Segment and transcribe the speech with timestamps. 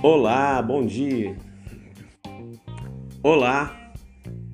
[0.00, 1.34] Olá, bom dia.
[3.20, 3.90] Olá,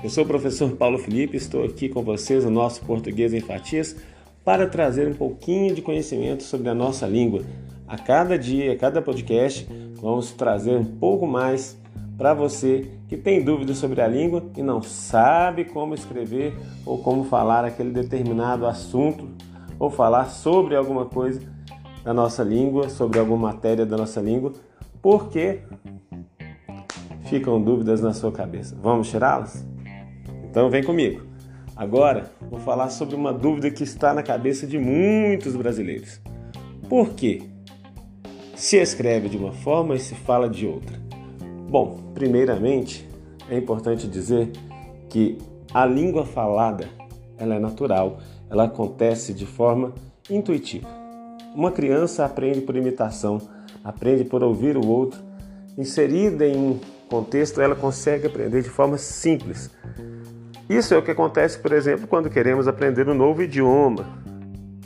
[0.00, 3.96] eu sou o professor Paulo Felipe, estou aqui com vocês no nosso Português em Fatias
[4.44, 7.42] para trazer um pouquinho de conhecimento sobre a nossa língua.
[7.88, 11.76] A cada dia, a cada podcast, vamos trazer um pouco mais
[12.16, 16.56] para você que tem dúvidas sobre a língua e não sabe como escrever
[16.86, 19.28] ou como falar aquele determinado assunto
[19.76, 21.40] ou falar sobre alguma coisa
[22.04, 24.52] da nossa língua, sobre alguma matéria da nossa língua
[25.02, 25.60] porque
[27.24, 28.76] ficam dúvidas na sua cabeça.
[28.80, 29.66] Vamos tirá-las?
[30.48, 31.26] Então vem comigo.
[31.74, 36.20] Agora vou falar sobre uma dúvida que está na cabeça de muitos brasileiros.
[36.88, 37.50] Por que
[38.54, 41.00] se escreve de uma forma e se fala de outra?
[41.68, 43.08] Bom, primeiramente
[43.48, 44.52] é importante dizer
[45.08, 45.38] que
[45.74, 46.86] a língua falada
[47.38, 49.94] ela é natural, ela acontece de forma
[50.30, 50.86] intuitiva.
[51.54, 53.40] Uma criança aprende por imitação,
[53.84, 55.20] aprende por ouvir o outro.
[55.76, 59.70] Inserida em um contexto, ela consegue aprender de forma simples.
[60.68, 64.06] Isso é o que acontece, por exemplo, quando queremos aprender um novo idioma.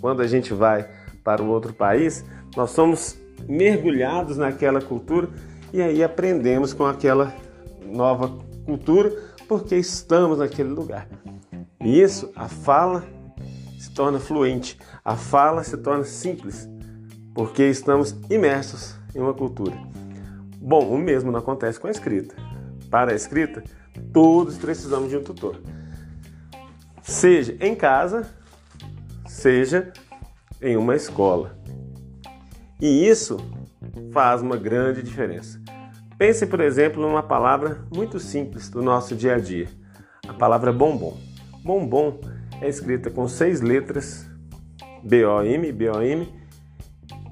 [0.00, 0.88] Quando a gente vai
[1.22, 2.24] para um outro país,
[2.56, 5.28] nós somos mergulhados naquela cultura
[5.72, 7.34] e aí aprendemos com aquela
[7.84, 8.30] nova
[8.64, 9.12] cultura
[9.48, 11.08] porque estamos naquele lugar.
[11.82, 13.04] E isso, a fala
[13.78, 16.68] se torna fluente, a fala se torna simples
[17.34, 19.76] porque estamos imersos em uma cultura.
[20.56, 22.34] Bom, o mesmo não acontece com a escrita.
[22.90, 23.62] Para a escrita,
[24.12, 25.60] todos precisamos de um tutor.
[27.02, 28.26] Seja em casa,
[29.26, 29.92] seja
[30.62, 31.58] em uma escola.
[32.80, 33.36] E isso
[34.12, 35.60] faz uma grande diferença.
[36.16, 39.68] Pense, por exemplo, numa palavra muito simples do nosso dia a dia:
[40.26, 41.18] a palavra bombom.
[41.62, 42.20] Bombom
[42.60, 44.26] é escrita com seis letras,
[45.02, 46.43] B-O-M, B-O-M,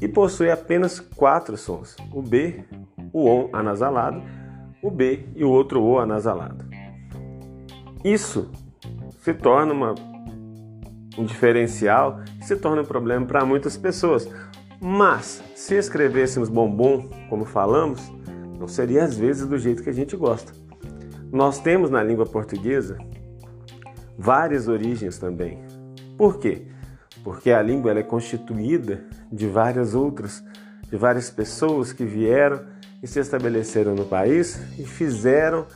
[0.00, 2.64] e possui apenas quatro sons: o B,
[3.12, 4.22] o ON anasalado,
[4.82, 6.64] o B e o outro O anasalado.
[8.04, 8.50] Isso
[9.22, 9.94] se torna uma,
[11.16, 14.28] um diferencial se torna um problema para muitas pessoas.
[14.80, 18.12] Mas se escrevêssemos bombom como falamos,
[18.58, 20.52] não seria às vezes do jeito que a gente gosta.
[21.32, 22.98] Nós temos na língua portuguesa
[24.18, 25.58] várias origens também.
[26.18, 26.66] Por quê?
[27.24, 29.02] porque a língua é constituída
[29.32, 30.44] de várias outras,
[30.90, 32.60] de várias pessoas que vieram
[33.02, 35.66] e se estabeleceram no país e fizeram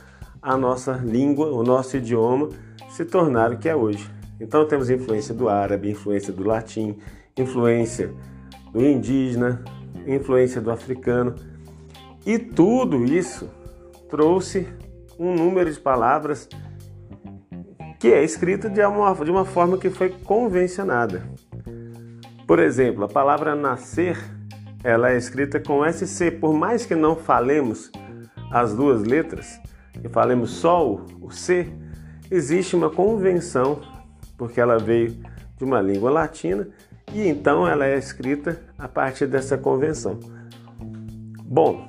[0.41, 2.49] a nossa língua, o nosso idioma
[2.89, 4.09] se tornar o que é hoje.
[4.39, 6.97] Então temos influência do árabe, influência do latim,
[7.37, 8.13] influência
[8.71, 9.63] do indígena,
[10.07, 11.35] influência do africano.
[12.25, 13.49] E tudo isso
[14.09, 14.67] trouxe
[15.17, 16.47] um número de palavras
[17.99, 21.23] que é escrita de uma, de uma forma que foi convencionada.
[22.49, 24.17] Por exemplo, a palavra nascer,
[24.83, 27.91] ela é escrita com SC, por mais que não falemos
[28.51, 29.61] as duas letras,
[30.03, 31.71] e falemos só o, o C,
[32.31, 33.79] existe uma convenção,
[34.35, 35.15] porque ela veio
[35.57, 36.67] de uma língua latina,
[37.13, 40.19] e então ela é escrita a partir dessa convenção.
[41.43, 41.87] Bom,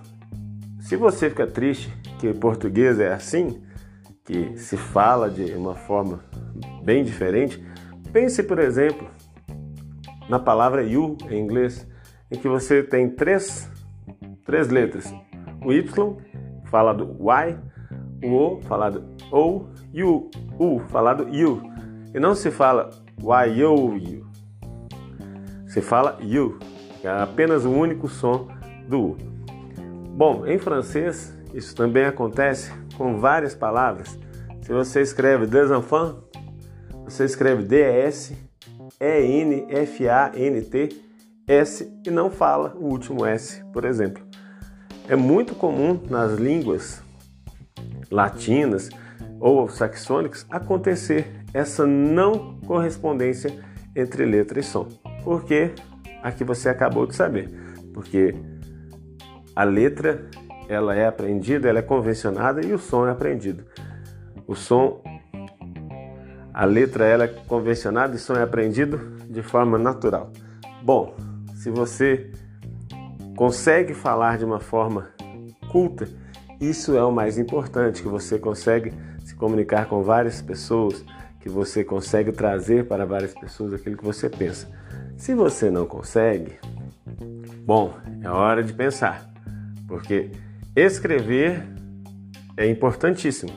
[0.78, 3.62] se você fica triste que português é assim,
[4.26, 6.22] que se fala de uma forma
[6.84, 7.64] bem diferente.
[8.12, 9.08] Pense, por exemplo,
[10.30, 11.86] na palavra you em inglês,
[12.30, 13.68] em que você tem três,
[14.46, 15.12] três letras.
[15.64, 16.16] O Y,
[16.70, 17.58] falado Y,
[18.22, 21.60] o O, falado O, e o U, falado you.
[22.14, 22.90] E não se fala
[23.20, 24.26] why you, you.
[25.66, 26.58] Se fala you,
[27.00, 28.48] que é apenas o único som
[28.88, 29.16] do U.
[30.16, 34.16] Bom, em francês, isso também acontece com várias palavras.
[34.62, 36.22] Se você escreve des enfants,
[37.04, 37.64] você escreve
[39.00, 40.92] D-S-E-N-F-A-N-T-S
[42.06, 44.22] e não fala o último S, por exemplo.
[45.08, 47.02] É muito comum nas línguas
[48.10, 48.90] latinas
[49.40, 53.58] ou saxônicas acontecer essa não correspondência
[53.96, 54.86] entre letra e som.
[55.24, 55.72] Porque
[56.22, 57.48] aqui você acabou de saber,
[57.94, 58.34] porque
[59.56, 60.28] a letra
[60.68, 63.64] ela é aprendida, ela é convencionada e o som é aprendido.
[64.46, 65.02] O som,
[66.60, 70.30] a letra ela é convencionada e som é aprendido de forma natural.
[70.82, 71.16] Bom,
[71.54, 72.30] se você
[73.34, 75.08] consegue falar de uma forma
[75.72, 76.06] culta,
[76.60, 78.92] isso é o mais importante, que você consegue
[79.24, 81.02] se comunicar com várias pessoas,
[81.40, 84.68] que você consegue trazer para várias pessoas aquilo que você pensa.
[85.16, 86.58] Se você não consegue,
[87.64, 89.30] bom, é hora de pensar,
[89.88, 90.30] porque
[90.76, 91.66] Escrever
[92.54, 93.50] é importantíssimo,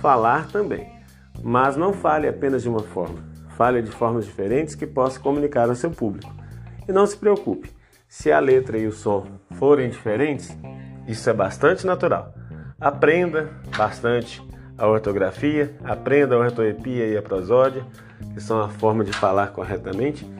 [0.00, 0.97] falar também,
[1.42, 3.18] mas não fale apenas de uma forma.
[3.56, 6.32] Fale de formas diferentes que possa comunicar ao seu público.
[6.88, 7.70] E não se preocupe,
[8.08, 10.56] se a letra e o som forem diferentes,
[11.08, 12.34] Isso é bastante natural.
[12.78, 14.46] Aprenda bastante
[14.76, 17.82] a ortografia, aprenda a ortoepia e a prosódia,
[18.34, 20.30] que são a forma de falar corretamente,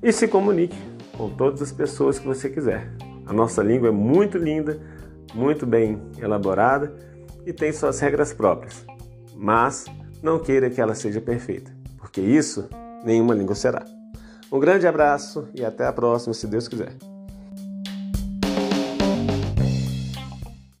[0.00, 0.78] e se comunique
[1.16, 2.92] com todas as pessoas que você quiser.
[3.26, 4.78] A nossa língua é muito linda,
[5.34, 6.94] muito bem elaborada
[7.44, 8.86] e tem suas regras próprias.
[9.40, 9.84] Mas
[10.20, 12.68] não queira que ela seja perfeita, porque isso
[13.04, 13.84] nenhuma língua será.
[14.50, 16.92] Um grande abraço e até a próxima, se Deus quiser.